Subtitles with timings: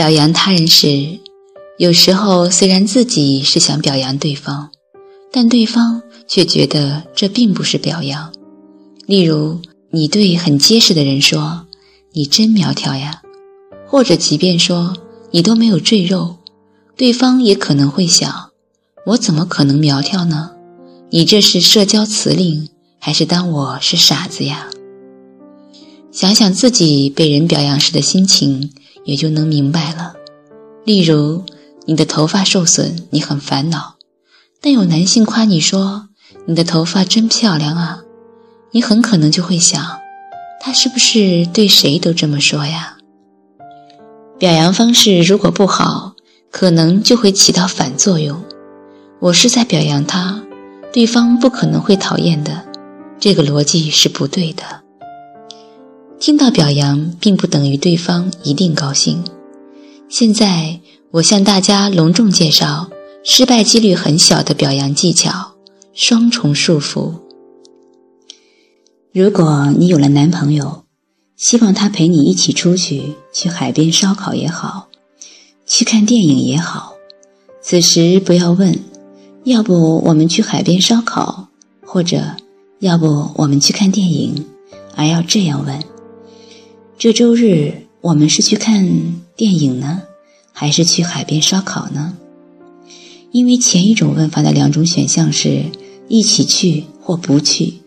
[0.00, 1.18] 表扬他人时，
[1.76, 4.70] 有时候虽然自己是想表扬对方，
[5.30, 8.32] 但对方却觉得这并不是表扬。
[9.04, 9.60] 例如，
[9.90, 11.66] 你对很结实的人说
[12.16, 13.20] ：“你真苗条呀。”
[13.86, 14.96] 或者即便说
[15.32, 16.36] 你都没有赘肉，
[16.96, 18.52] 对方也可能会想：
[19.04, 20.52] 我怎么可能苗条呢？
[21.10, 24.70] 你这是社交辞令，还是当我是傻子呀？
[26.10, 28.72] 想想自己被人表扬时的心情，
[29.10, 30.14] 也就能明白了。
[30.84, 31.42] 例如，
[31.84, 33.96] 你的头发受损，你很烦恼，
[34.60, 36.10] 但有男性夸你说
[36.46, 38.02] 你的头发真漂亮啊，
[38.70, 39.98] 你很可能就会想，
[40.60, 42.98] 他是不是对谁都这么说呀？
[44.38, 46.14] 表扬方式如果不好，
[46.52, 48.40] 可能就会起到反作用。
[49.18, 50.40] 我是在表扬他，
[50.92, 52.64] 对方不可能会讨厌的，
[53.18, 54.79] 这个逻辑是不对的。
[56.20, 59.24] 听到表扬，并不等于对方一定高兴。
[60.10, 60.78] 现在
[61.12, 62.90] 我向大家隆重介绍
[63.24, 65.52] 失败几率很小的表扬技巧——
[65.94, 67.14] 双重束缚。
[69.14, 70.84] 如果你有了男朋友，
[71.38, 74.88] 希望他陪你一起出去，去海边烧烤也好，
[75.66, 76.92] 去看电影也好。
[77.62, 78.78] 此时不要问，
[79.44, 81.48] 要不我们去海边烧烤，
[81.80, 82.36] 或者
[82.80, 84.44] 要不我们去看电影，
[84.94, 85.82] 而要这样问：
[87.00, 90.02] 这周日我们是去看电影呢，
[90.52, 92.14] 还是去海边烧烤呢？
[93.32, 95.64] 因为前一种问法的两种选项是
[96.08, 97.78] 一起去或不去，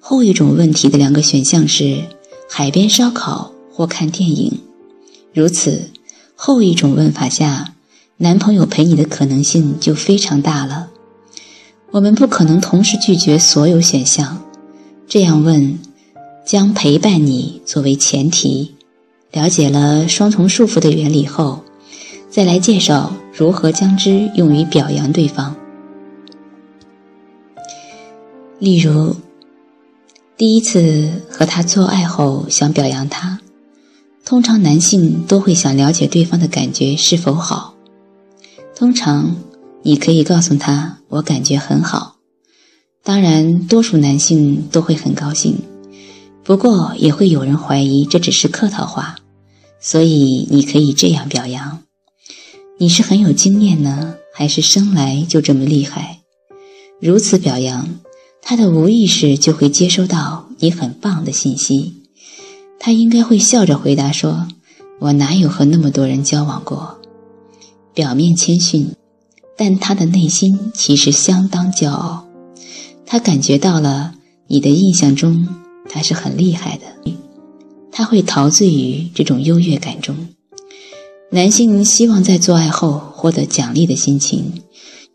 [0.00, 2.04] 后一种问题的两个选项是。
[2.48, 4.60] 海边烧烤或看电影，
[5.34, 5.90] 如此
[6.34, 7.74] 后一种问法下，
[8.16, 10.88] 男朋友陪你的可能性就非常大了。
[11.90, 14.42] 我们不可能同时拒绝所有选项，
[15.06, 15.78] 这样问
[16.46, 18.74] 将陪伴你作为前提。
[19.32, 21.62] 了解了双重束缚的原理后，
[22.30, 25.54] 再来介绍如何将之用于表扬对方。
[28.58, 29.16] 例如。
[30.38, 33.40] 第一次和他做爱后，想表扬他，
[34.22, 37.74] 通常男性都会想了解对方的感觉是否好。
[38.74, 39.34] 通常
[39.80, 42.16] 你可以告诉他：“我感觉很好。”
[43.02, 45.56] 当然，多数男性都会很高兴，
[46.46, 49.16] 不过也会有人怀疑这只是客套话。
[49.80, 51.82] 所以你可以这样表扬
[52.78, 56.20] ：“你是很有经验呢，还是生来就这么厉害？”
[57.00, 57.98] 如此表扬。
[58.48, 61.94] 他的无意识就会接收到你很棒的信息，
[62.78, 64.46] 他应该会笑着回答说
[65.02, 67.00] ：“我哪有和那么多人交往过？”
[67.92, 68.92] 表面谦逊，
[69.56, 72.28] 但他的内心其实相当骄傲。
[73.04, 74.14] 他感觉到了
[74.46, 75.48] 你的印象中
[75.88, 77.12] 他是很厉害的，
[77.90, 80.14] 他会陶醉于这种优越感中。
[81.30, 84.62] 男性希望在做爱后获得奖励的心情。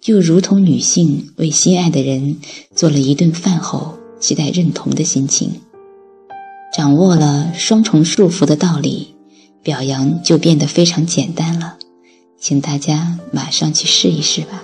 [0.01, 2.37] 就如同女性为心爱的人
[2.75, 5.61] 做了一顿饭后期待认同的心情，
[6.73, 9.13] 掌握了双重束缚的道理，
[9.61, 11.77] 表扬就变得非常简单了。
[12.39, 14.63] 请大家马上去试一试吧。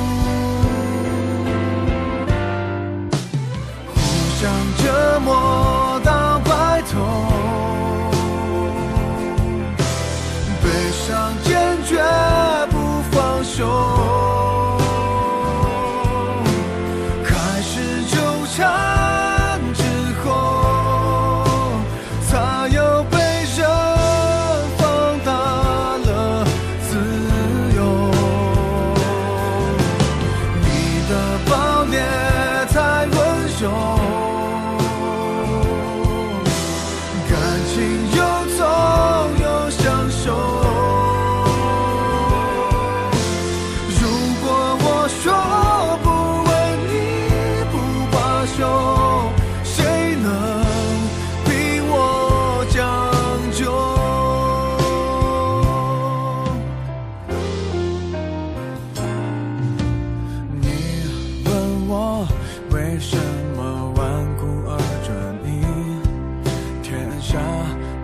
[67.31, 67.39] 下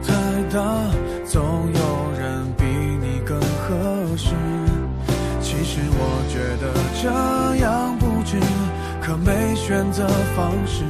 [0.02, 0.14] 太
[0.56, 0.64] 大
[1.26, 4.34] 总有人比你更合适。
[5.42, 6.72] 其实我觉得
[7.02, 8.40] 这样不值
[9.02, 10.86] 可没选择方式。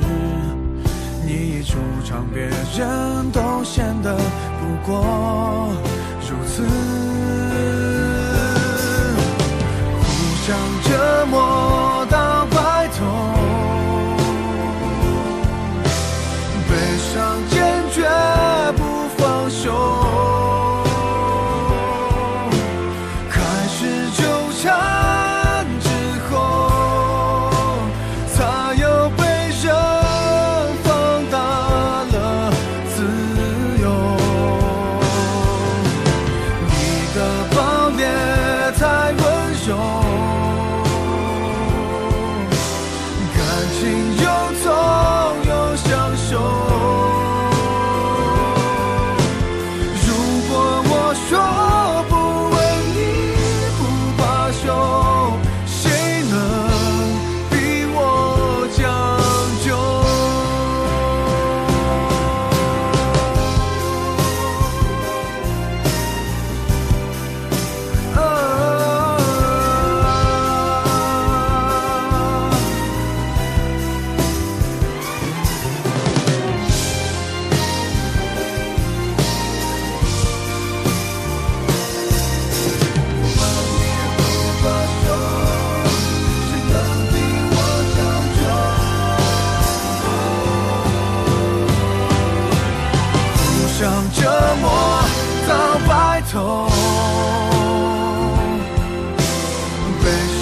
[1.25, 5.46] 你一出场别人都显得不过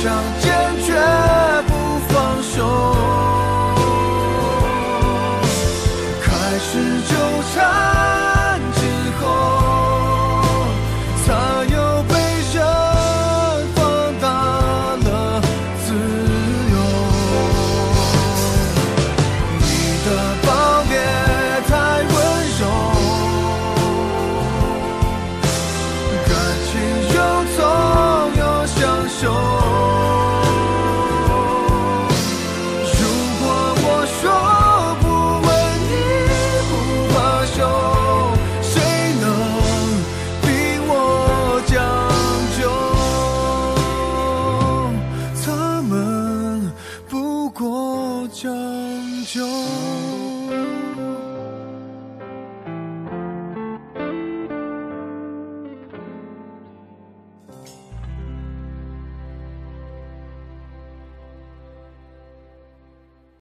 [0.06, 0.65] 让坚
[48.36, 50.15] 将就。